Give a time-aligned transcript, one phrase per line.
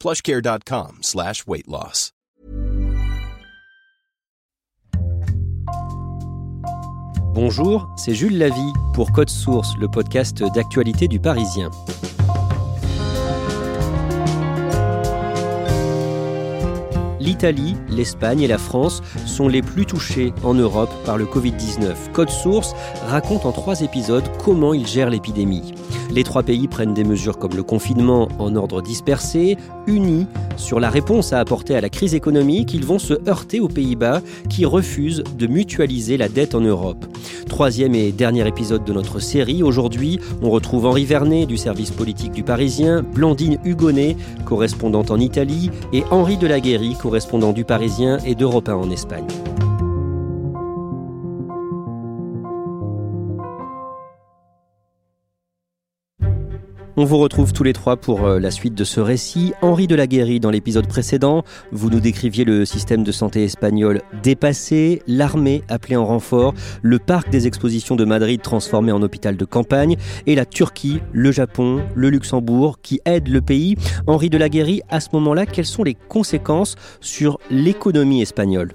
[0.00, 2.12] plushcare.com slash weight loss.
[7.36, 11.70] Bonjour, c'est Jules Lavie pour Code Source, le podcast d'actualité du Parisien.
[17.20, 22.12] L'Italie, l'Espagne et la France sont les plus touchés en Europe par le Covid-19.
[22.12, 25.74] Code Source raconte en trois épisodes comment ils gèrent l'épidémie.
[26.10, 30.26] Les trois pays prennent des mesures comme le confinement en ordre dispersé, unis
[30.56, 32.74] sur la réponse à apporter à la crise économique.
[32.74, 37.04] Ils vont se heurter aux Pays-Bas qui refusent de mutualiser la dette en Europe.
[37.48, 39.62] Troisième et dernier épisode de notre série.
[39.62, 45.70] Aujourd'hui, on retrouve Henri Vernet du service politique du Parisien, Blandine Hugonnet, correspondante en Italie,
[45.92, 49.26] et Henri Delaguéry, correspondant du Parisien et d'Europe 1 en Espagne.
[56.98, 59.52] On vous retrouve tous les trois pour euh, la suite de ce récit.
[59.60, 65.62] Henri Delaguéry, dans l'épisode précédent, vous nous décriviez le système de santé espagnol dépassé, l'armée
[65.68, 69.96] appelée en renfort, le parc des expositions de Madrid transformé en hôpital de campagne,
[70.26, 73.76] et la Turquie, le Japon, le Luxembourg qui aident le pays.
[74.06, 78.72] Henri Delaguéry, à ce moment-là, quelles sont les conséquences sur l'économie espagnole?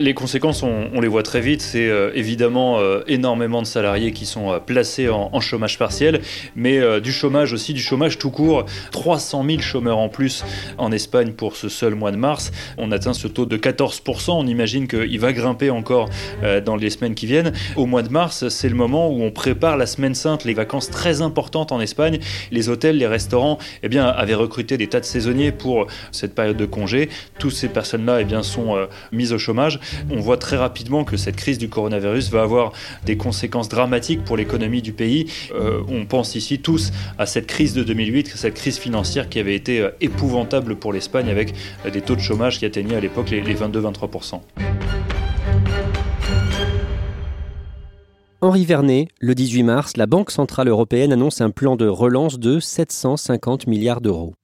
[0.00, 1.62] Les conséquences, on, les voit très vite.
[1.62, 6.20] C'est euh, évidemment euh, énormément de salariés qui sont euh, placés en, chômage partiel,
[6.56, 8.66] mais du chômage aussi, du chômage tout court.
[8.90, 10.44] 300 000 chômeurs en plus
[10.76, 12.50] en Espagne pour ce seul mois de mars.
[12.76, 14.32] On atteint ce taux de 14%.
[14.32, 16.10] On imagine qu'il va grimper encore
[16.66, 17.52] dans les semaines qui viennent.
[17.76, 20.90] Au mois de mars, c'est le moment où on prépare la semaine sainte, les vacances
[20.90, 22.18] très importantes en Espagne.
[22.50, 26.56] Les hôtels, les restaurants, eh bien, avaient recruté des tas de saisonniers pour cette période
[26.56, 27.08] de congé.
[27.38, 29.78] Toutes ces personnes-là, eh bien, sont mises au chômage
[30.10, 32.72] on voit très rapidement que cette crise du coronavirus va avoir
[33.04, 35.26] des conséquences dramatiques pour l'économie du pays.
[35.54, 39.54] Euh, on pense ici tous à cette crise de 2008, cette crise financière qui avait
[39.54, 41.54] été euh, épouvantable pour l'Espagne avec
[41.86, 44.40] euh, des taux de chômage qui atteignaient à l'époque les 22-23%.
[48.40, 52.60] Henri Vernet, le 18 mars, la Banque Centrale Européenne annonce un plan de relance de
[52.60, 54.37] 750 milliards d'euros.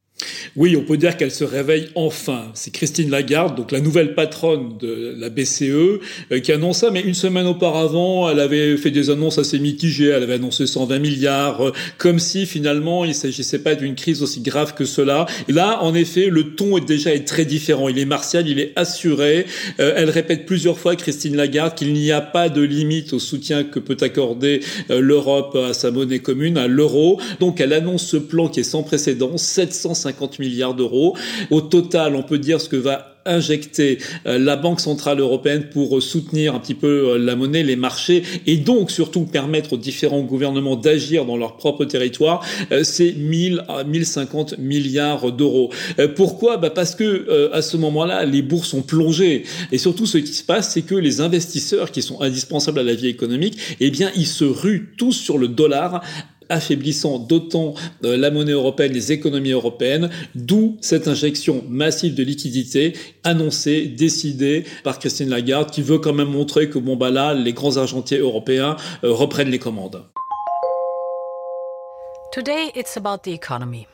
[0.56, 2.44] Oui, on peut dire qu'elle se réveille enfin.
[2.54, 6.90] C'est Christine Lagarde, donc la nouvelle patronne de la BCE, euh, qui annonce ça.
[6.90, 10.08] Mais une semaine auparavant, elle avait fait des annonces assez mitigées.
[10.08, 14.40] Elle avait annoncé 120 milliards, euh, comme si finalement il s'agissait pas d'une crise aussi
[14.40, 15.26] grave que cela.
[15.48, 17.88] Et là, en effet, le ton est déjà très différent.
[17.88, 19.46] Il est martial, il est assuré.
[19.80, 23.64] Euh, elle répète plusieurs fois, Christine Lagarde, qu'il n'y a pas de limite au soutien
[23.64, 27.20] que peut accorder l'Europe à sa monnaie commune, à l'euro.
[27.40, 31.16] Donc elle annonce ce plan qui est sans précédent, 750 50 milliards d'euros.
[31.50, 36.02] Au total, on peut dire ce que va injecter euh, la Banque centrale européenne pour
[36.02, 40.22] soutenir un petit peu euh, la monnaie, les marchés, et donc surtout permettre aux différents
[40.22, 45.70] gouvernements d'agir dans leur propre territoire, euh, c'est 1000 à 1050 milliards d'euros.
[46.16, 46.56] Pourquoi?
[46.56, 50.44] Bah Parce que à ce moment-là, les bourses sont plongées, et surtout ce qui se
[50.44, 54.26] passe, c'est que les investisseurs qui sont indispensables à la vie économique, eh bien, ils
[54.26, 56.02] se ruent tous sur le dollar
[56.48, 57.74] affaiblissant d'autant
[58.04, 64.64] euh, la monnaie européenne, les économies européennes, d'où cette injection massive de liquidités annoncée, décidée
[64.82, 68.18] par Christine Lagarde, qui veut quand même montrer que bon bah là, les grands argentiers
[68.18, 70.02] européens euh, reprennent les commandes.
[72.32, 73.86] Today it's about the economy.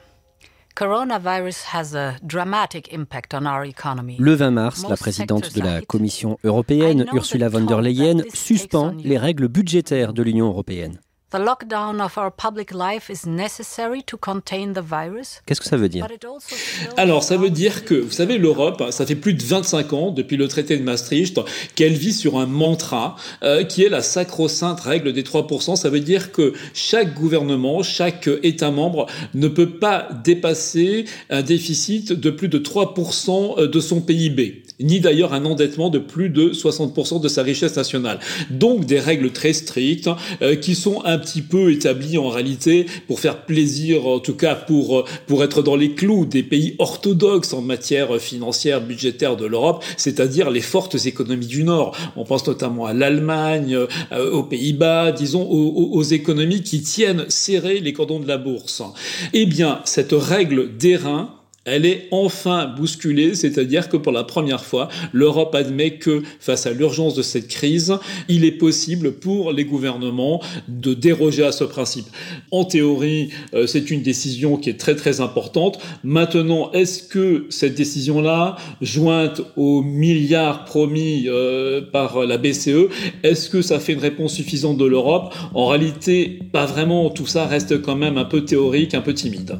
[0.77, 4.17] Coronavirus has a dramatic impact on our economy.
[4.19, 9.19] Le 20 mars, la présidente de la Commission européenne, Ursula von der Leyen, suspend les
[9.19, 10.99] règles budgétaires de l'Union européenne.
[15.47, 16.07] Qu'est-ce que ça veut dire
[16.97, 20.37] Alors, ça veut dire que, vous savez, l'Europe, ça fait plus de 25 ans, depuis
[20.37, 21.41] le traité de Maastricht,
[21.77, 25.77] qu'elle vit sur un mantra euh, qui est la sacro-sainte règle des 3%.
[25.77, 32.13] Ça veut dire que chaque gouvernement, chaque État membre ne peut pas dépasser un déficit
[32.13, 37.21] de plus de 3% de son PIB ni d'ailleurs un endettement de plus de 60%
[37.21, 38.19] de sa richesse nationale.
[38.51, 40.11] Donc des règles très strictes
[40.43, 44.55] euh, qui sont un petit peu établies en réalité pour faire plaisir, en tout cas
[44.55, 49.47] pour, euh, pour être dans les clous des pays orthodoxes en matière financière, budgétaire de
[49.47, 51.97] l'Europe, c'est-à-dire les fortes économies du Nord.
[52.17, 53.77] On pense notamment à l'Allemagne,
[54.13, 58.83] euh, aux Pays-Bas, disons aux, aux, économies qui tiennent serrés les cordons de la bourse.
[59.33, 61.40] Eh bien, cette règle d'airain
[61.71, 66.73] elle est enfin bousculée, c'est-à-dire que pour la première fois, l'Europe admet que face à
[66.73, 67.95] l'urgence de cette crise,
[68.29, 72.07] il est possible pour les gouvernements de déroger à ce principe.
[72.51, 75.79] En théorie, euh, c'est une décision qui est très très importante.
[76.03, 82.89] Maintenant, est-ce que cette décision-là, jointe aux milliards promis euh, par la BCE,
[83.23, 85.33] est-ce que ça fait une réponse suffisante de l'Europe?
[85.55, 87.11] En réalité, pas vraiment.
[87.11, 89.59] Tout ça reste quand même un peu théorique, un peu timide.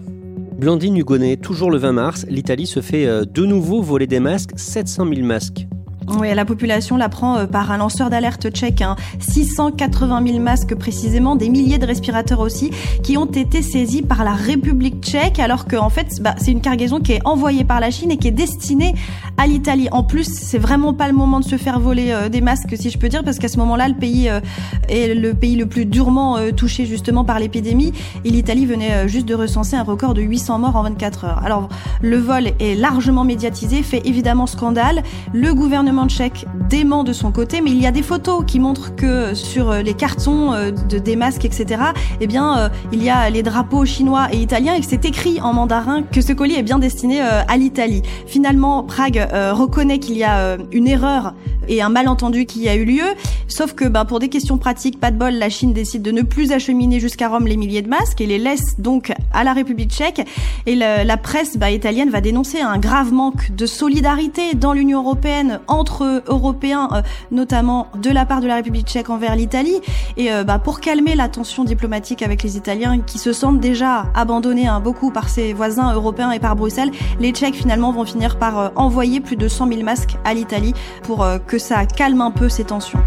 [0.61, 4.51] Blandine Hugonnet, toujours le 20 mars, l'Italie se fait euh, de nouveau voler des masques,
[4.57, 5.67] 700 000 masques.
[6.09, 8.83] Oui, la population la prend euh, par un lanceur d'alerte tchèque.
[9.19, 10.25] 680 hein.
[10.27, 12.71] 000 masques précisément, des milliers de respirateurs aussi,
[13.03, 17.01] qui ont été saisis par la République tchèque, alors qu'en fait, bah, c'est une cargaison
[17.01, 18.95] qui est envoyée par la Chine et qui est destinée
[19.37, 19.89] à l'Italie.
[19.93, 22.91] En plus, c'est vraiment pas le moment de se faire voler euh, des masques, si
[22.91, 24.41] je peux dire, parce qu'à ce moment-là, le pays euh,
[24.89, 27.93] est le pays le plus durement touché justement par l'épidémie,
[28.25, 31.45] et l'Italie venait juste de recenser un record de 800 morts en 24 heures.
[31.45, 31.69] Alors,
[32.01, 35.03] le vol est largement médiatisé, fait évidemment scandale.
[35.33, 38.95] Le gouvernement tchèque dément de son côté, mais il y a des photos qui montrent
[38.95, 41.83] que sur euh, les cartons euh, de, des masques, etc.,
[42.21, 45.41] eh bien, euh, il y a les drapeaux chinois et italiens et que c'est écrit
[45.41, 48.03] en mandarin que ce colis est bien destiné à l'Italie.
[48.27, 51.35] Finalement, Prague reconnaît qu'il y a une erreur
[51.69, 53.05] et un malentendu qui a eu lieu,
[53.49, 56.23] sauf que ben, pour des questions pratiques, pas de bol, la Chine décide de ne
[56.23, 59.91] plus acheminer jusqu'à Rome les milliers de masques et les laisse donc à la République
[59.91, 60.27] tchèque.
[60.67, 65.61] Et la, presse ben, italienne va dénoncer un grave manque de solidarité dans l'Union européenne
[65.81, 69.81] entre européens, euh, notamment de la part de la République tchèque envers l'Italie.
[70.19, 74.05] Et euh, bah, pour calmer la tension diplomatique avec les Italiens qui se sentent déjà
[74.15, 78.39] abandonnés hein, beaucoup par ses voisins européens et par Bruxelles, les Tchèques finalement vont finir
[78.39, 82.31] par euh, envoyer plus de 100 000 masques à l'Italie pour que ça calme un
[82.31, 83.01] peu ces tensions.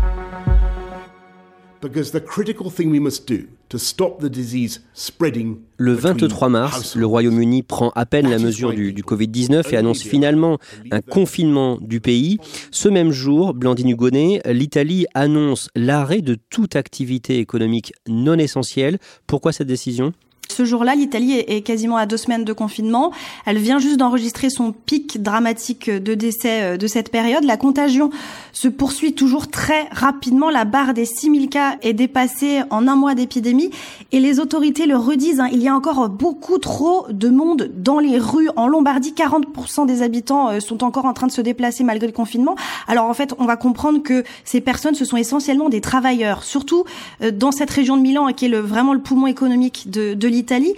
[5.77, 10.01] Le 23 mars, le Royaume-Uni prend à peine la mesure du, du Covid-19 et annonce
[10.01, 10.59] finalement
[10.91, 12.38] un confinement du pays.
[12.71, 18.97] Ce même jour, Blandine Hugonnet, l'Italie annonce l'arrêt de toute activité économique non essentielle.
[19.27, 20.13] Pourquoi cette décision?
[20.50, 23.12] Ce jour-là, l'Italie est quasiment à deux semaines de confinement.
[23.45, 27.44] Elle vient juste d'enregistrer son pic dramatique de décès euh, de cette période.
[27.44, 28.12] La contagion
[28.51, 30.50] se poursuit toujours très rapidement.
[30.50, 33.72] La barre des 6000 cas est dépassée en un mois d'épidémie.
[34.12, 38.00] Et les autorités le redisent, hein, il y a encore beaucoup trop de monde dans
[38.00, 38.50] les rues.
[38.56, 42.13] En Lombardie, 40% des habitants euh, sont encore en train de se déplacer malgré le
[42.13, 42.56] confinement.
[42.88, 46.84] Alors en fait, on va comprendre que ces personnes, ce sont essentiellement des travailleurs, surtout
[47.24, 50.75] euh, dans cette région de Milan, qui est vraiment le poumon économique de, de l'Italie.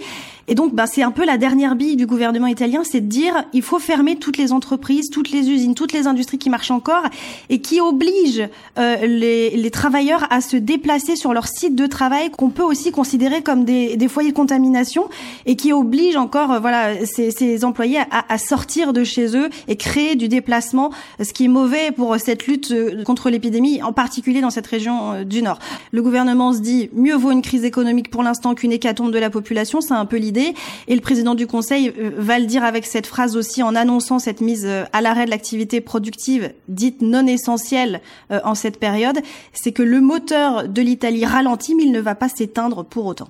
[0.48, 3.44] Et donc, bah, c'est un peu la dernière bille du gouvernement italien, c'est de dire
[3.52, 7.02] il faut fermer toutes les entreprises, toutes les usines, toutes les industries qui marchent encore
[7.48, 8.48] et qui obligent
[8.78, 12.92] euh, les, les, travailleurs à se déplacer sur leur site de travail qu'on peut aussi
[12.92, 15.08] considérer comme des, des, foyers de contamination
[15.46, 19.50] et qui obligent encore euh, voilà ces, ces employés à, à, sortir de chez eux
[19.66, 20.90] et créer du déplacement,
[21.20, 25.12] ce qui est mauvais pour cette lutte euh, contre l'épidémie, en particulier dans cette région
[25.12, 25.58] euh, du Nord.
[25.90, 29.30] Le gouvernement se dit mieux vaut une crise économique pour l'instant qu'une hécatombe de la
[29.30, 32.86] population, c'est un peu l'idée et le président du Conseil euh, va le dire avec
[32.86, 37.26] cette phrase aussi en annonçant cette mise euh, à l'arrêt de l'activité productive dite non
[37.26, 38.00] essentielle
[38.30, 39.18] euh, en cette période,
[39.52, 43.26] c'est que le moteur de l'Italie ralentit, mais il ne va pas s'éteindre pour autant.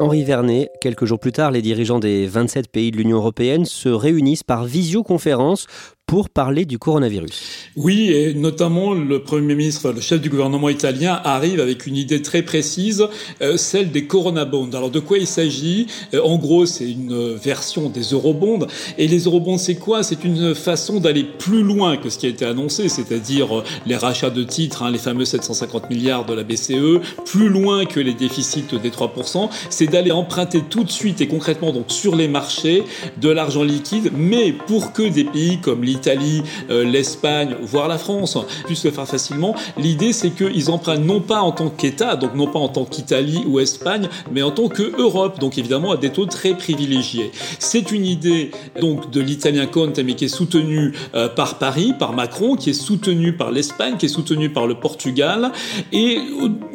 [0.00, 3.88] Henri Vernet, quelques jours plus tard, les dirigeants des 27 pays de l'Union européenne se
[3.88, 5.66] réunissent par visioconférence
[6.08, 7.68] pour parler du coronavirus.
[7.76, 12.22] Oui, et notamment le Premier ministre, le chef du gouvernement italien, arrive avec une idée
[12.22, 13.06] très précise,
[13.42, 14.70] euh, celle des Corona Bonds.
[14.74, 15.86] Alors de quoi il s'agit?
[16.14, 18.66] Euh, En gros, c'est une version des eurobonds.
[18.96, 20.02] Et les eurobonds, c'est quoi?
[20.02, 23.96] C'est une façon d'aller plus loin que ce qui a été annoncé, c'est-à-dire euh, les
[23.96, 28.14] rachats de titres, hein, les fameux 750 milliards de la BCE, plus loin que les
[28.14, 29.50] déficits des 3%.
[29.68, 32.82] C'est d'aller emprunter tout de suite et concrètement donc sur les marchés
[33.20, 38.38] de l'argent liquide, mais pour que des pays comme l'Italie, l'Italie, l'Espagne, voire la France
[38.66, 39.54] puissent le faire facilement.
[39.76, 43.42] L'idée, c'est qu'ils empruntent non pas en tant qu'État, donc non pas en tant qu'Italie
[43.46, 47.32] ou Espagne, mais en tant qu'Europe, donc évidemment à des taux très privilégiés.
[47.58, 50.92] C'est une idée donc de l'italien Conte, mais qui est soutenue
[51.34, 55.50] par Paris, par Macron, qui est soutenue par l'Espagne, qui est soutenue par le Portugal,
[55.92, 56.20] et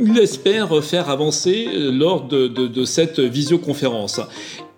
[0.01, 4.19] il espère faire avancer lors de, de, de cette visioconférence.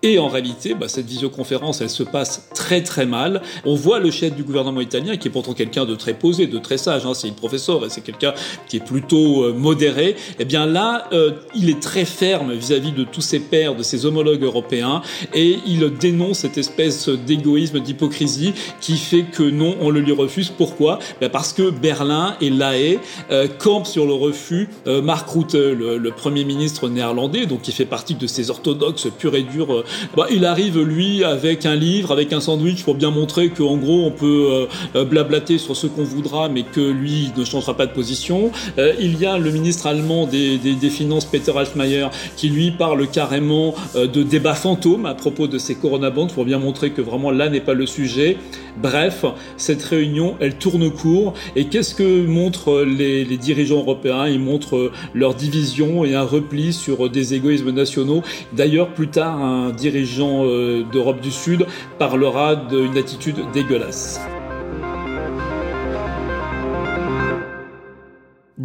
[0.08, 3.42] Et en réalité, bah, cette visioconférence, elle se passe très très mal.
[3.64, 6.58] On voit le chef du gouvernement italien, qui est pourtant quelqu'un de très posé, de
[6.58, 8.32] très sage, hein, c'est une professeur et c'est quelqu'un
[8.68, 10.14] qui est plutôt euh, modéré.
[10.38, 14.06] Eh bien là, euh, il est très ferme vis-à-vis de tous ses pairs, de ses
[14.06, 15.02] homologues européens,
[15.34, 20.52] et il dénonce cette espèce d'égoïsme, d'hypocrisie qui fait que non, on le lui refuse.
[20.56, 21.00] Pourquoi?
[21.20, 23.00] Ben Parce que Berlin et La Haye
[23.32, 24.68] euh, campent sur le refus.
[24.86, 29.34] Mark Rutte, le, le, premier ministre néerlandais, donc qui fait partie de ces orthodoxes purs
[29.34, 29.82] et durs
[30.16, 34.04] bah, il arrive lui avec un livre, avec un sandwich pour bien montrer qu'en gros
[34.04, 37.92] on peut euh, blablater sur ce qu'on voudra, mais que lui ne changera pas de
[37.92, 38.50] position.
[38.78, 43.74] Euh, il y a le ministre allemand des, Finances, Peter Altmaier, qui lui parle carrément
[43.96, 47.30] euh, de débat fantôme à propos de ces corona bonds pour bien montrer que vraiment
[47.30, 48.36] là n'est pas le sujet.
[48.76, 49.24] Bref,
[49.56, 51.34] cette réunion, elle tourne court.
[51.54, 54.26] Et qu'est-ce que montrent les, dirigeants européens?
[54.28, 58.22] Ils montrent leur division et un repli sur des égoïsmes nationaux.
[58.52, 61.66] D'ailleurs, plus tard, un dirigeant euh, d'Europe du Sud
[61.98, 64.20] parlera d'une attitude dégueulasse.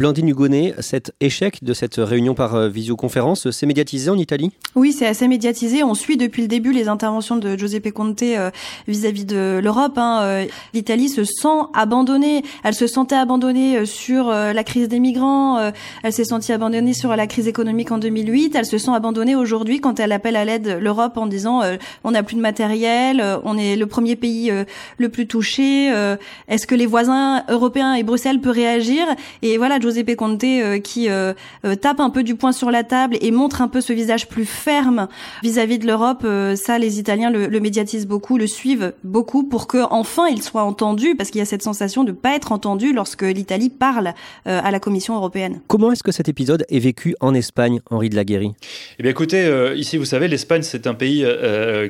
[0.02, 4.50] Blandine Hugonnet, cet échec de cette réunion par euh, visioconférence, c'est médiatisé en Italie?
[4.74, 5.84] Oui, c'est assez médiatisé.
[5.84, 8.50] On suit depuis le début les interventions de Giuseppe Conte euh,
[8.88, 9.96] vis-à-vis de l'Europe.
[9.98, 10.18] Hein.
[10.22, 12.42] Euh, L'Italie se sent abandonnée.
[12.64, 15.70] Elle se sentait abandonnée sur la crise des migrants.
[16.02, 18.56] Elle s'est sentie abandonnée sur la crise économique en 2008.
[18.56, 21.62] Elle se sent abandonnée aujourd'hui quand elle appelle à l'aide l'Europe en disant
[22.02, 24.50] on n'a plus de matériel, on est le premier pays
[24.96, 25.92] le plus touché.
[26.48, 29.06] Est-ce que les voisins européens et Bruxelles peuvent réagir?
[29.42, 29.78] Et voilà,
[30.16, 31.32] Conte euh, qui euh,
[31.64, 34.28] euh, tape un peu du poing sur la table et montre un peu ce visage
[34.28, 35.08] plus ferme
[35.42, 36.26] vis-à-vis de l'Europe.
[36.56, 40.64] ça, les Italiens le, le, médiatisent beaucoup, le suivent beaucoup pour que enfin il soit
[40.64, 44.70] entendu, parce qu'il y a cette sensation de pas être entendu lorsque l'Italie parle à
[44.70, 45.60] la Commission européenne.
[45.68, 48.52] Comment est-ce que cet épisode est vécu en Espagne, Henri de la Guéry
[48.98, 51.26] Eh bien, écoutez, ici, vous savez, l'Espagne, c'est un pays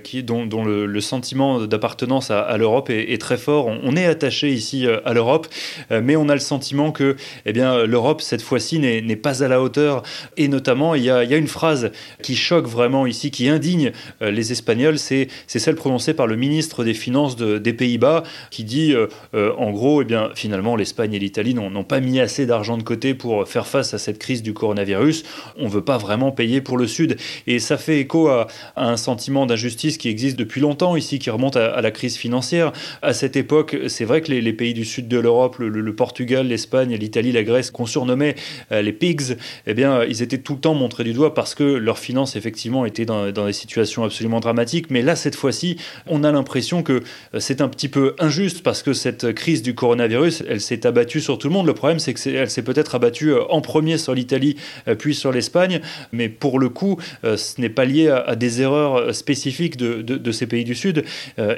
[0.04, 3.66] qui dont, dont le, le, sentiment d'appartenance à, à l'Europe est, est, très fort.
[3.66, 5.46] On, on est attaché ici à l'Europe,
[5.90, 7.16] mais on a le sentiment que,
[7.46, 10.02] eh bien, l'Europe, cette fois-ci, n'est pas à la hauteur.
[10.36, 14.50] Et notamment, il y, a, une phrase qui choque vraiment ici, qui indigne euh, les
[14.50, 19.06] Espagnols, c'est celle prononcée par le ministre des Finances de, des Pays-Bas, qui dit, euh,
[19.34, 22.82] euh, en gros, eh bien, finalement, l'Espagne et l'Italie n'ont pas mis assez d'argent de
[22.82, 25.24] côté pour faire face à cette crise du coronavirus.
[25.58, 27.16] On ne veut pas vraiment payer pour le Sud.
[27.46, 28.46] Et ça fait écho à,
[28.76, 32.72] un sentiment d'injustice qui existe depuis longtemps ici, qui remonte à, la crise financière.
[33.02, 35.94] À cette époque, c'est vrai que les, les, pays du sud de l'Europe, le, le,
[35.94, 38.34] Portugal, l'Espagne, l'Italie, la Grèce, qu'on surnommait
[38.70, 39.36] euh, les pigs,
[39.66, 42.84] eh bien, ils étaient tout le temps montrés du doigt parce que leurs finances, effectivement,
[42.84, 44.90] étaient dans, des situations absolument dramatiques.
[44.90, 45.76] Mais là, cette fois-ci,
[46.06, 47.02] on a l'impression que
[47.34, 51.20] euh, c'est un petit peu injuste parce que cette crise du coronavirus, elle s'est abattue
[51.20, 51.66] sur tout le monde.
[51.66, 54.56] Le problème, c'est qu'elle s'est peut-être abattue euh, en premier sur l'Italie,
[54.98, 55.80] puis sur l'Espagne.
[56.12, 60.64] Mais pour le coup, ce n'est pas lié à, des erreurs spécifiques de, ces pays
[60.64, 61.04] du Sud.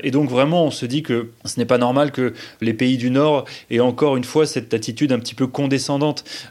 [0.02, 3.11] Et donc, vraiment, on se dit que ce n'est pas normal que les pays du
[3.11, 6.04] Nord aient encore une fois cette attitude un petit peu condescendante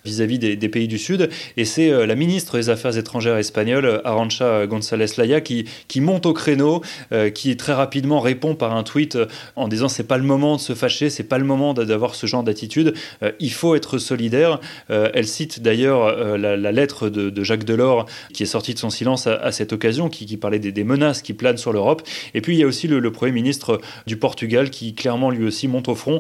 [0.06, 1.30] vis-à-vis -vis des, pays du Sud.
[1.58, 5.66] Et c'est euh, la ministre des Affaires étrangères espagnole, Arancha González Laya, qui,
[6.02, 6.82] monte au créneau,
[7.12, 10.56] euh, qui très rapidement répond par un tweet euh, en disant c'est pas le moment
[10.56, 13.98] de se fâcher, c'est pas le moment d'avoir ce genre d'attitude, euh, il faut être
[13.98, 14.60] solidaire.
[14.90, 18.90] Euh, elle cite d'ailleurs euh, la, lettre de, Jacques Delors qui est sortie de son
[18.90, 22.02] silence à, cette occasion, qui, parlait des, menaces qui planent sur l'Europe.
[22.34, 25.68] Et puis il y a aussi le, Premier ministre du Portugal qui clairement lui aussi
[25.68, 26.20] monte au front.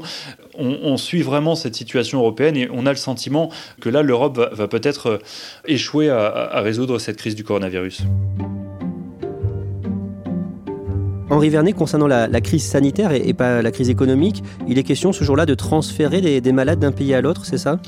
[0.57, 3.22] On, on suit vraiment cette situation européenne et on a le sentiment
[3.81, 5.17] que là, l'Europe va, peut-être euh,
[5.65, 8.03] échouer à, résoudre cette crise du coronavirus.
[11.33, 15.23] Henri Vernet, concernant la, crise sanitaire et, pas la crise économique, il est question ce
[15.23, 17.79] jour-là de transférer des, des malades d'un pays à l'autre, c'est ça?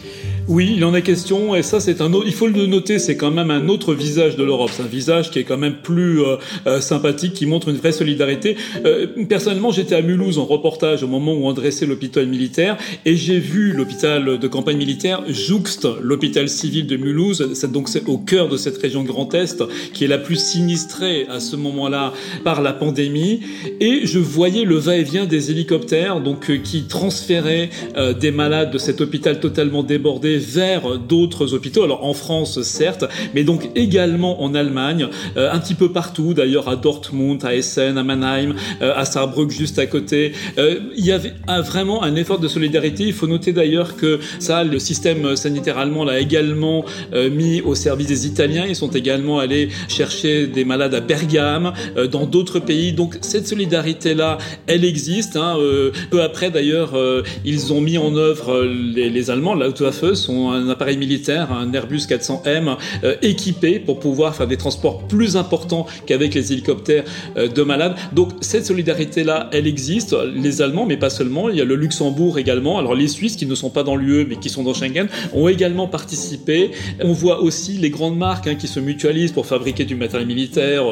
[0.48, 2.26] Oui, il en est question, et ça, c'est un autre.
[2.28, 4.70] Il faut le noter, c'est quand même un autre visage de l'Europe.
[4.72, 6.36] C'est un visage qui est quand même plus euh,
[6.68, 8.56] euh, sympathique, qui montre une vraie solidarité.
[8.86, 13.16] Euh, personnellement, j'étais à Mulhouse en reportage au moment où on dressait l'hôpital militaire, et
[13.16, 17.42] j'ai vu l'hôpital de campagne militaire jouxte l'hôpital civil de Mulhouse.
[17.72, 21.40] Donc c'est au cœur de cette région Grand Est, qui est la plus sinistrée à
[21.40, 23.35] ce moment-là par la pandémie.
[23.80, 28.78] Et je voyais le va-et-vient des hélicoptères donc euh, qui transféraient euh, des malades de
[28.78, 31.84] cet hôpital totalement débordé vers d'autres hôpitaux.
[31.84, 36.68] Alors en France certes, mais donc également en Allemagne, euh, un petit peu partout d'ailleurs
[36.68, 40.34] à Dortmund, à Essen, à Mannheim, à Saarbrück juste à côté.
[40.58, 43.04] il y avait vraiment un effort de solidarité.
[43.04, 46.86] Il faut noter d'ailleurs que ça, le système sanitaire allemand l'a également
[47.32, 48.66] mis au service des Italiens.
[48.68, 51.74] Ils sont également allés chercher des malades à Bergame,
[52.12, 52.94] dans d'autres pays.
[52.94, 55.36] Donc cette solidarité-là, elle existe.
[55.36, 59.56] Hein, euh, peu après, d'ailleurs, euh, ils ont mis en œuvre euh, les, les Allemands,
[59.56, 62.78] la Luftwaffe, sont un appareil militaire, un Airbus 400M,
[63.22, 67.04] équipé pour pouvoir faire des transports plus importants qu'avec les hélicoptères
[67.36, 67.96] de malades.
[68.14, 70.16] Donc cette solidarité-là, elle existe.
[70.36, 71.50] Les Allemands, mais pas seulement.
[71.50, 72.78] Il y a le Luxembourg également.
[72.78, 75.48] Alors les Suisses, qui ne sont pas dans l'UE, mais qui sont dans Schengen, ont
[75.48, 76.72] également participé.
[77.02, 80.84] On voit aussi les grandes marques hein, qui se mutualisent pour fabriquer du matériel militaire.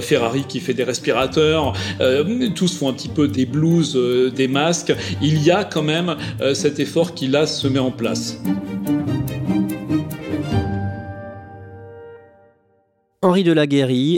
[0.00, 1.67] Ferrari qui fait des respirateurs.
[2.54, 6.16] Tous font un petit peu des blouses, euh, des masques, il y a quand même
[6.40, 8.38] euh, cet effort qui là se met en place.
[13.20, 13.66] Henri de la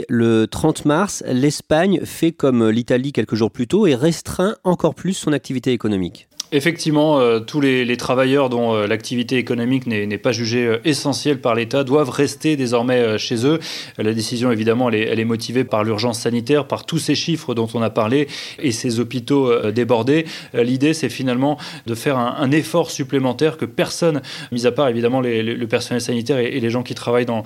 [0.09, 5.13] le 30 mars, l'Espagne fait comme l'Italie quelques jours plus tôt et restreint encore plus
[5.13, 6.27] son activité économique.
[6.53, 11.55] Effectivement, euh, tous les, travailleurs dont euh, l'activité économique n'est pas jugée euh, essentielle par
[11.55, 13.59] l'État doivent rester désormais chez eux.
[13.97, 17.81] La décision, évidemment, elle est, motivée par l'urgence sanitaire, par tous ces chiffres dont on
[17.81, 18.27] a parlé
[18.59, 20.25] et ces hôpitaux débordés.
[20.53, 25.65] L'idée, c'est finalement de faire un, effort supplémentaire que personne, mis à part évidemment le
[25.67, 27.43] personnel sanitaire et, les gens qui travaillent dans,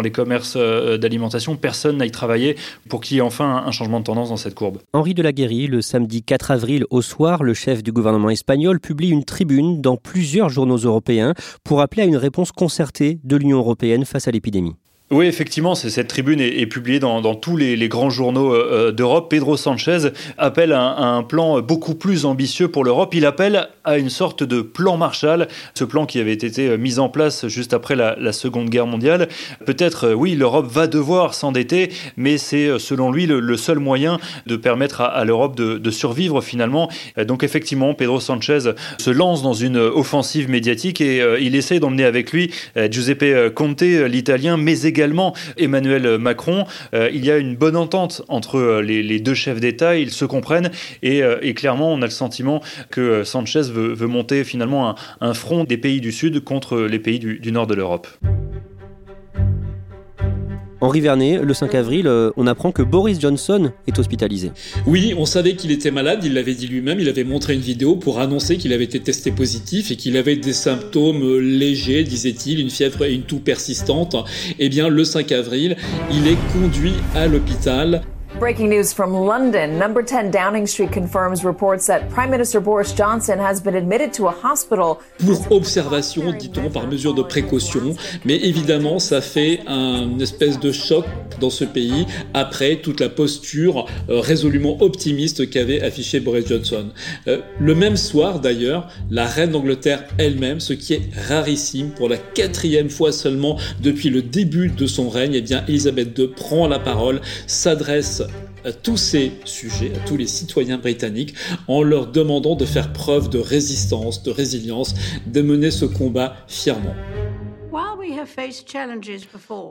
[0.00, 2.56] les commerces d'alimentation, personne n'aille travailler
[2.88, 4.78] pour qu'il y ait enfin un, changement de tendance dans cette courbe.
[4.92, 8.78] Henri de la le samedi 4 avril au soir, le chef du gouvernement espagnol espagnol
[8.78, 11.34] publie une tribune dans plusieurs journaux européens
[11.64, 14.76] pour appeler à une réponse concertée de l'Union européenne face à l'épidémie.
[15.12, 19.30] Oui, effectivement, cette tribune est, publiée dans, tous les, grands journaux euh, euh, d'Europe.
[19.30, 19.98] Pedro Sanchez
[20.36, 23.14] appelle à, un plan beaucoup plus ambitieux pour l'Europe.
[23.14, 26.98] Il appelle à une sorte de plan Marshall, ce plan qui avait été euh, mis
[26.98, 29.28] en place juste après la, Seconde Guerre mondiale.
[29.64, 35.02] Peut-être, oui, l'Europe va devoir s'endetter, mais c'est selon lui le, seul moyen de permettre
[35.02, 36.90] à, l'Europe de, survivre finalement.
[37.16, 42.32] Donc effectivement, Pedro Sanchez se lance dans une offensive médiatique et il essaie d'emmener avec
[42.32, 42.50] lui
[42.90, 46.64] Giuseppe Conte, l'italien, mais également également Emmanuel Macron.
[46.94, 50.24] Euh, il y a une bonne entente entre euh, les, deux chefs d'État, ils se
[50.24, 50.70] comprennent
[51.04, 55.76] euh, et, clairement on a le sentiment que Sanchez veut, monter finalement un, front des
[55.76, 58.06] pays du Sud contre les pays du nord de l'Europe.
[60.80, 64.52] Henri Vernet, le 5 avril, euh, on apprend que Boris Johnson est hospitalisé.
[64.86, 67.96] Oui, on savait qu'il était malade, il l'avait dit lui-même, il avait montré une vidéo
[67.96, 72.70] pour annoncer qu'il avait été testé positif et qu'il avait des symptômes légers, disait-il, une
[72.70, 74.16] fièvre et une toux persistante.
[74.58, 75.76] Eh bien, le 5 avril,
[76.12, 78.02] il est conduit à l'hôpital.
[78.38, 79.78] Breaking news from London.
[79.78, 84.26] Number 10 Downing Street confirms reports that Prime Minister Boris Johnson has been admitted to
[84.28, 85.00] a hospital.
[85.24, 87.96] Pour observation, dit-on, par mesure de précaution.
[88.26, 91.06] Mais évidemment, ça fait un espèce de choc
[91.40, 96.90] dans ce pays après toute la posture euh, résolument optimiste qu'avait affiché Boris Johnson.
[97.28, 102.18] Euh, le même soir, d'ailleurs, la reine d'Angleterre elle-même, ce qui est rarissime pour la
[102.18, 106.78] quatrième fois seulement depuis le début de son règne, eh bien, Elisabeth II prend la
[106.78, 108.22] parole, s'adresse
[108.64, 111.34] à tous ces sujets, à tous les citoyens britanniques,
[111.68, 114.94] en leur demandant de faire preuve de résistance, de résilience,
[115.26, 116.94] de mener ce combat fièrement.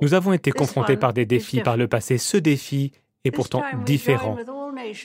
[0.01, 2.17] Nous avons été confrontés par des défis par le passé.
[2.17, 2.91] Ce défi
[3.23, 4.37] est pourtant différent.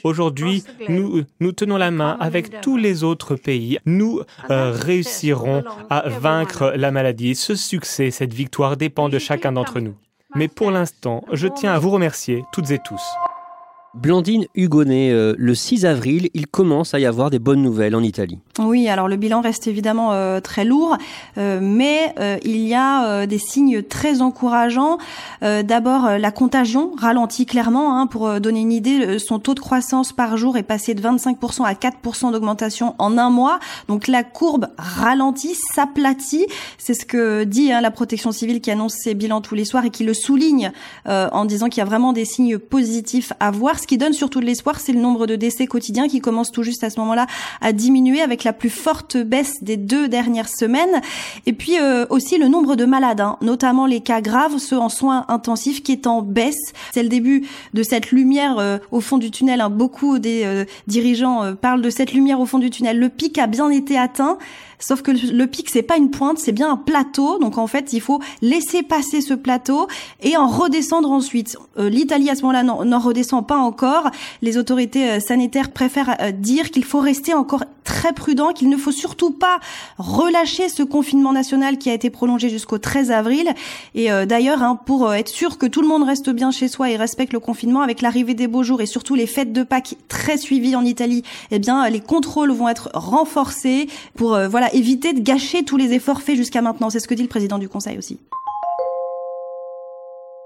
[0.04, 3.78] Aujourd'hui, nous, nous tenons la main avec tous les autres pays.
[3.86, 7.34] Nous euh, réussirons à vaincre la maladie.
[7.34, 9.94] Ce succès, cette victoire dépend de chacun d'entre nous.
[10.34, 13.02] Mais pour l'instant, je tiens à vous remercier toutes et tous.
[13.94, 18.04] Blandine Hugonnet, euh, le 6 avril, il commence à y avoir des bonnes nouvelles en
[18.04, 18.38] Italie.
[18.60, 20.96] Oui, alors le bilan reste évidemment euh, très lourd,
[21.38, 24.98] euh, mais il y a des signes très encourageants.
[25.40, 27.98] D'abord, la contagion ralentit clairement.
[27.98, 31.64] Hein, pour donner une idée, son taux de croissance par jour est passé de 25%
[31.64, 33.58] à 4% d'augmentation en un mois.
[33.88, 36.46] Donc la courbe ralentit, s'aplatit.
[36.78, 39.84] C'est ce que dit hein, la protection civile qui annonce ses bilans tous les soirs
[39.84, 40.72] et qui le souligne
[41.06, 44.40] en disant qu'il y a vraiment des signes positifs à voir ce qui donne surtout
[44.40, 47.26] de l'espoir, c'est le nombre de décès quotidiens qui commence tout juste à ce moment-là
[47.60, 51.00] à diminuer avec la plus forte baisse des deux dernières semaines.
[51.46, 54.88] Et puis euh, aussi le nombre de malades, hein, notamment les cas graves, ceux en
[54.88, 56.72] soins intensifs, qui est en baisse.
[56.92, 59.60] C'est le début de cette lumière euh, au fond du tunnel.
[59.60, 59.70] Hein.
[59.70, 62.98] Beaucoup des euh, dirigeants parlent de cette lumière au fond du tunnel.
[62.98, 64.38] Le pic a bien été atteint.
[64.80, 67.38] Sauf que le pic, c'est pas une pointe, c'est bien un plateau.
[67.38, 69.86] Donc en fait, il faut laisser passer ce plateau
[70.22, 71.56] et en redescendre ensuite.
[71.78, 74.10] Euh, L'Italie à ce moment-là n'en redescend pas encore.
[74.42, 78.76] Les autorités euh, sanitaires préfèrent euh, dire qu'il faut rester encore très prudent, qu'il ne
[78.76, 79.60] faut surtout pas
[79.98, 83.52] relâcher ce confinement national qui a été prolongé jusqu'au 13 avril.
[83.94, 86.96] Et d'ailleurs, hein, pour être sûr que tout le monde reste bien chez soi et
[86.96, 90.36] respecte le confinement, avec l'arrivée des beaux jours et surtout les fêtes de Pâques très
[90.36, 95.64] suivies en Italie, eh bien les contrôles vont être renforcés pour voilà éviter de gâcher
[95.64, 96.90] tous les efforts faits jusqu'à maintenant.
[96.90, 98.18] C'est ce que dit le président du Conseil aussi.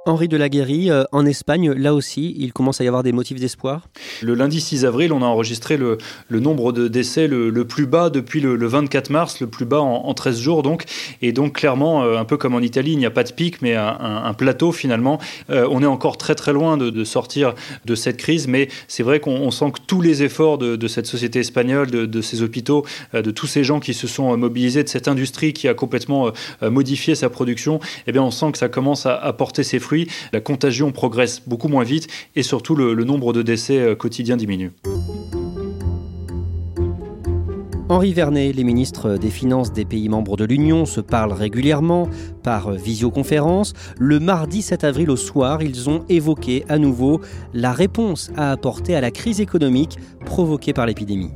[0.07, 3.41] Henri de la euh, en Espagne, là aussi, il commence à y avoir des motifs
[3.41, 3.89] d'espoir
[4.21, 5.99] Le lundi 6 avril, on a enregistré le,
[6.31, 10.39] nombre de décès le, plus bas depuis le, 24 mars, le plus bas en, 13
[10.39, 10.85] jours donc.
[11.23, 13.63] Et donc clairement, euh, un peu comme en Italie, il n'y a pas de pic,
[13.63, 15.19] mais un, plateau finalement.
[15.51, 19.21] Euh, on est encore très très loin de, sortir de cette crise, mais c'est vrai
[19.21, 23.47] qu'on sent que tous les efforts de, cette société espagnole, de, ces hôpitaux, de tous
[23.47, 26.31] ces gens qui se sont mobilisés, de cette industrie qui a complètement
[26.63, 29.94] modifié sa production, eh bien on sent que ça commence à, à porter ses fruits
[30.33, 34.73] la contagion progresse beaucoup moins vite et surtout le, nombre de décès euh, quotidiens diminue.
[37.91, 42.09] Henri Vernet, les ministres des Finances des pays membres de l'Union se parlent régulièrement
[42.43, 43.75] par visioconférence.
[43.99, 47.21] Le mardi 7 avril au soir, ils ont évoqué à nouveau
[47.53, 51.31] la réponse à apporter à la crise économique provoquée par l'épidémie.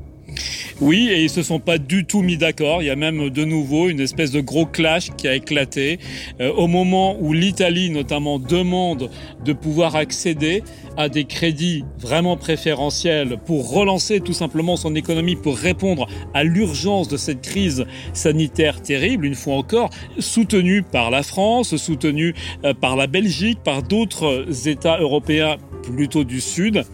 [0.80, 2.82] Oui, et ils se sont pas du tout mis d'accord.
[2.82, 5.98] Il y a même de nouveau une espèce de gros clash qui a éclaté
[6.40, 9.10] euh, au moment où l'Italie notamment demande
[9.44, 10.62] de pouvoir accéder
[10.96, 17.08] à des crédits vraiment préférentiels pour relancer tout simplement son économie, pour répondre à l'urgence
[17.08, 22.94] de cette crise sanitaire terrible, une fois encore, soutenue par la France, soutenue euh, par
[22.94, 26.84] la Belgique, par d'autres États européens plutôt du Sud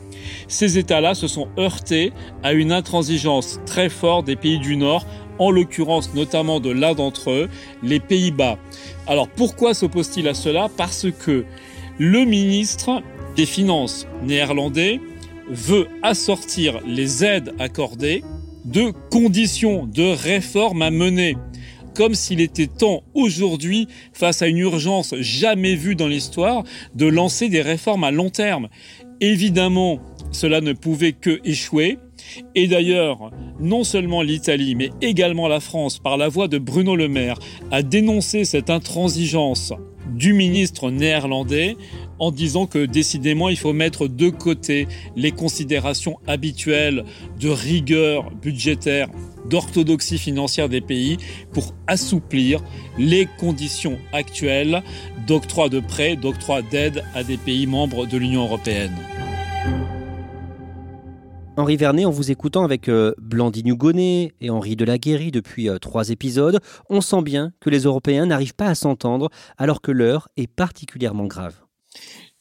[0.49, 5.07] ces États-là se sont heurtés à une intransigeance très forte des pays du Nord,
[5.39, 7.49] en l'occurrence notamment de l'un d'entre eux,
[7.83, 8.59] les Pays-Bas.
[9.07, 10.69] Alors pourquoi s'oppose-t-il à cela?
[10.77, 11.45] Parce que
[11.99, 13.03] le ministre
[13.37, 15.01] des Finances néerlandais
[15.49, 18.23] veut assortir les aides accordées
[18.65, 21.37] de conditions de réformes à mener
[21.95, 27.49] comme s'il était temps aujourd'hui, face à une urgence jamais vue dans l'histoire, de lancer
[27.49, 28.69] des réformes à long terme.
[29.25, 30.01] Évidemment,
[30.33, 31.97] cela ne pouvait que échouer.
[32.55, 37.09] Et d'ailleurs, non seulement l'Italie, mais également la France, par la voix de Bruno Le
[37.09, 37.39] Maire,
[37.71, 39.73] a dénoncé cette intransigeance
[40.15, 41.79] du ministre néerlandais
[42.19, 47.05] en disant que décidément il faut mettre de côté les considérations habituelles
[47.41, 49.09] de rigueur budgétaire,
[49.49, 51.17] d'orthodoxie financière des pays
[51.53, 52.63] pour assouplir
[52.99, 54.83] les conditions actuelles
[55.27, 58.93] d'octroi de prêts, d'octroi d'aide à des pays membres de l'Union européenne.
[61.57, 66.11] Henri Vernet, en vous écoutant avec euh, Blandine Hugonnet et Henri Delaguéry depuis euh, trois
[66.11, 66.59] épisodes,
[66.91, 71.27] on sent bien que les Européens n'arrivent pas à s'entendre alors que l'heure est particulièrement
[71.27, 71.55] grave.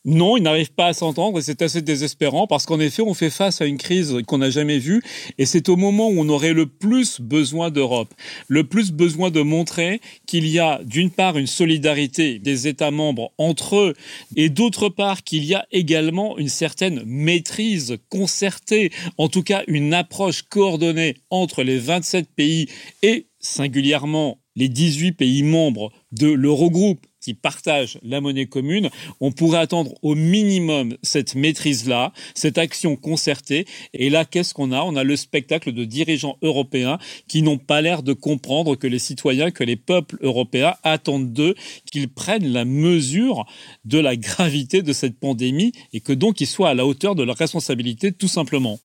[0.05, 3.29] Non, ils n'arrivent pas à s'entendre et c'est assez désespérant parce qu'en effet, on fait
[3.29, 5.01] face à une crise qu'on n'a jamais vue
[5.37, 8.13] et c'est au moment où on aurait le plus besoin d'Europe,
[8.49, 13.31] le plus besoin de montrer qu'il y a d'une part une solidarité des États membres
[13.37, 13.93] entre eux
[14.35, 19.93] et d'autre part qu'il y a également une certaine maîtrise concertée, en tout cas une
[19.93, 22.67] approche coordonnée entre les 27 pays
[23.03, 28.89] et singulièrement les 18 pays membres de l'Eurogroupe qui partagent la monnaie commune,
[29.21, 33.65] on pourrait attendre au minimum cette maîtrise-là, cette action concertée.
[33.93, 34.81] Et là, qu'est-ce qu'on a?
[34.81, 36.97] On a le spectacle de dirigeants européens
[37.29, 41.55] qui n'ont pas l'air de comprendre que les citoyens, que les peuples européens attendent d'eux
[41.89, 43.45] qu'ils prennent la mesure
[43.85, 47.23] de la gravité de cette pandémie et que donc ils soient à la hauteur de
[47.23, 48.79] leur responsabilité tout simplement.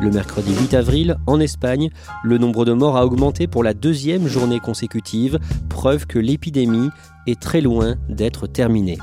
[0.00, 1.90] Le mercredi 8 avril, en Espagne,
[2.22, 6.90] le nombre de morts a augmenté pour la deuxième journée consécutive, preuve que l'épidémie
[7.26, 8.98] est très loin d'être terminée.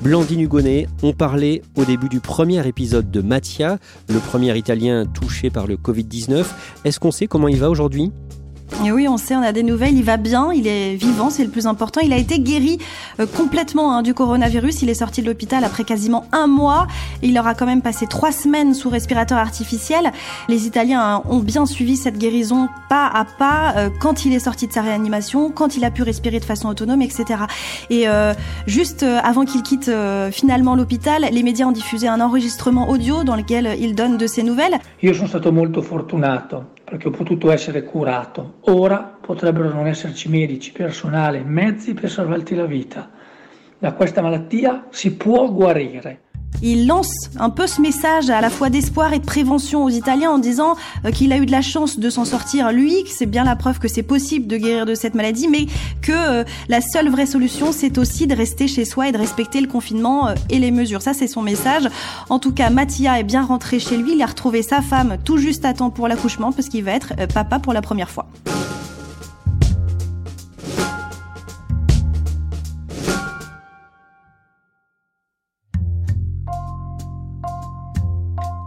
[0.00, 5.50] Blandine Hugonnet, on parlait au début du premier épisode de Mattia, le premier Italien touché
[5.50, 6.46] par le Covid-19.
[6.84, 8.10] Est-ce qu'on sait comment il va aujourd'hui?
[8.82, 9.96] Oui, on sait, on a des nouvelles.
[9.96, 12.00] Il va bien, il est vivant, c'est le plus important.
[12.00, 12.78] Il a été guéri
[13.20, 14.82] euh, complètement hein, du coronavirus.
[14.82, 16.86] Il est sorti de l'hôpital après quasiment un mois.
[17.22, 20.12] il aura quand même passé trois semaines sous respirateur artificiel.
[20.48, 24.40] Les Italiens hein, ont bien suivi cette guérison pas à pas euh, quand il est
[24.40, 27.24] sorti de sa réanimation, quand il a pu respirer de façon autonome, etc.
[27.90, 28.32] Et euh,
[28.66, 29.90] juste avant qu'il quitte
[30.30, 34.42] finalement l'hôpital, les médias ont diffusé un enregistrement audio dans lequel il donne de ses
[34.42, 34.78] nouvelles.
[35.00, 38.54] Io sono stato molto fortunato perché ho potuto essere curato.
[38.70, 43.10] Ora potrebbero non esserci medici, personale, mezzi per salvarti la vita.
[43.78, 46.27] Da questa malattia si può guarire.
[46.60, 50.30] Il lance un peu ce message à la fois d'espoir et de prévention aux Italiens
[50.30, 53.26] en disant euh, qu'il a eu de la chance de s'en sortir lui, que c'est
[53.26, 55.66] bien la preuve que c'est possible de guérir de cette maladie, mais
[56.02, 59.60] que euh, la seule vraie solution, c'est aussi de rester chez soi et de respecter
[59.60, 61.00] le confinement euh, et les mesures.
[61.00, 61.88] Ça, c'est son message.
[62.28, 64.14] En tout cas, Mattia est bien rentré chez lui.
[64.14, 67.14] Il a retrouvé sa femme tout juste à temps pour l'accouchement, parce qu'il va être
[67.32, 68.26] papa pour la première fois.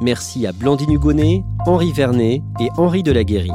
[0.02, 3.52] Merci à Blandine Hugonnet, Henri Vernet et Henri Delaguéry.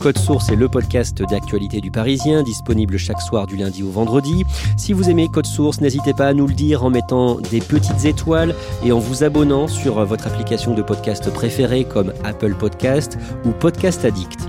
[0.00, 4.44] Code Source est le podcast d'actualité du Parisien, disponible chaque soir du lundi au vendredi.
[4.76, 8.04] Si vous aimez Code Source, n'hésitez pas à nous le dire en mettant des petites
[8.04, 13.50] étoiles et en vous abonnant sur votre application de podcast préférée comme Apple Podcast ou
[13.50, 14.40] Podcast Addict.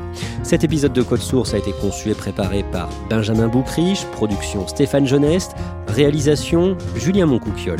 [0.42, 5.06] Cet épisode de Code Source a été conçu et préparé par Benjamin Boucriche, production Stéphane
[5.06, 5.56] Geneste,
[5.88, 7.80] réalisation Julien Moncouquiole.